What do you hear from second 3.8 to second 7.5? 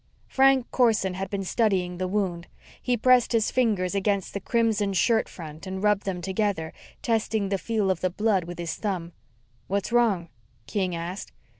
against the crimson shirt front and rubbed them together, testing